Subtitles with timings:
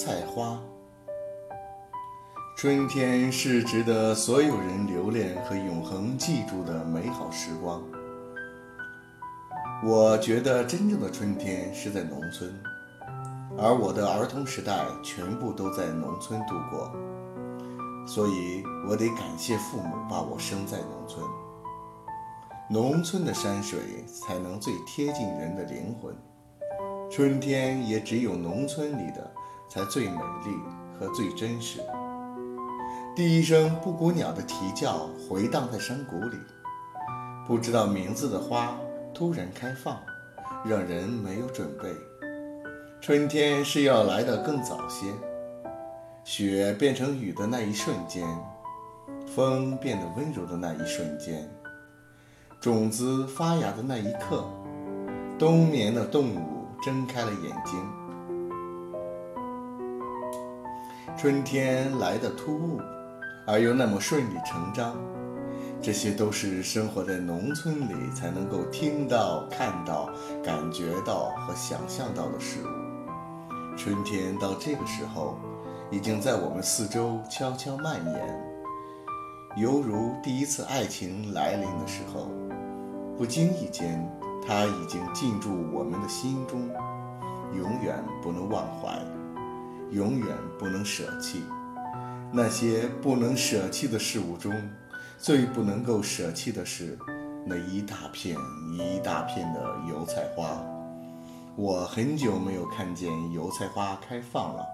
[0.00, 0.58] 菜花。
[2.56, 7.82] 春天是值得所有人留恋和永恒记住的美好时光。
[9.84, 12.50] 我觉得真正的春天是在农村，
[13.58, 16.90] 而我的儿童时代全部都在农村度过，
[18.06, 21.22] 所以我得感谢父母把我生在农村。
[22.70, 26.16] 农村的山水才能最贴近人的灵魂，
[27.10, 29.30] 春天也只有农村里的
[29.70, 30.58] 才最美丽
[30.98, 31.80] 和最真实。
[33.14, 36.36] 第一声布谷鸟的啼叫回荡在山谷里，
[37.46, 38.76] 不知道名字的花
[39.14, 39.96] 突然开放，
[40.64, 41.88] 让人没有准备。
[43.00, 45.06] 春天是要来的更早些，
[46.24, 48.26] 雪变成雨的那一瞬间，
[49.26, 51.48] 风变得温柔的那一瞬间，
[52.60, 54.44] 种子发芽的那一刻，
[55.38, 57.99] 冬眠的动物睁开了眼睛。
[61.20, 62.80] 春天来的突兀。
[63.46, 64.96] 而又那么顺理成章，
[65.78, 70.08] 这些都是生活在农村里才能够听到、看到、
[70.42, 73.76] 感觉到和想象到的事物。
[73.76, 75.36] 春天到这个时候，
[75.90, 78.40] 已经在我们四周悄悄蔓延，
[79.58, 82.30] 犹如第一次爱情来临的时候，
[83.18, 84.10] 不经意间，
[84.46, 86.66] 它已经进驻我们的心中，
[87.54, 88.98] 永远不能忘怀，
[89.90, 91.42] 永远不能舍弃。
[92.32, 94.52] 那些不能舍弃的事物中，
[95.18, 96.96] 最不能够舍弃的是
[97.44, 98.36] 那一大片
[98.72, 100.64] 一大片的油菜花。
[101.56, 104.64] 我很久没有看见油菜花开放了，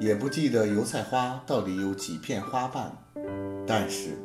[0.00, 2.90] 也不记得油菜花到底有几片花瓣，
[3.66, 4.18] 但是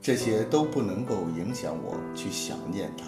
[0.00, 3.04] 这些都不能够影响我去想念它。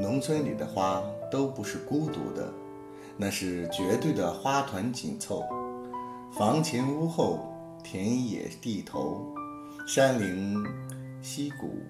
[0.00, 2.50] 农村里的花都不是孤独的。
[3.16, 5.44] 那是绝对的花团锦凑，
[6.32, 7.52] 房前屋后，
[7.84, 9.34] 田野地头，
[9.86, 10.64] 山林
[11.20, 11.82] 溪谷，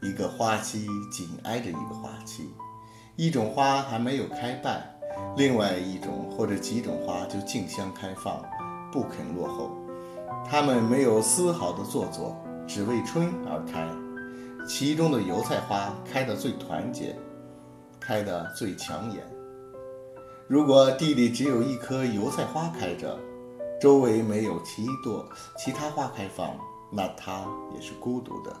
[0.00, 2.50] 一个花期紧挨着一个花期，
[3.16, 4.80] 一种花还没有开败，
[5.36, 8.40] 另外一种或者几种花就竞相开放，
[8.92, 9.72] 不肯落后。
[10.48, 13.88] 它们没有丝毫的做作，只为春而开。
[14.68, 17.16] 其中的油菜花开得最团结，
[18.06, 19.28] 开得最抢眼。
[20.46, 23.18] 如果地里只有一棵油菜花开着，
[23.80, 25.28] 周围没有其一朵
[25.58, 26.56] 其他花开放，
[26.92, 28.56] 那它也是孤独的。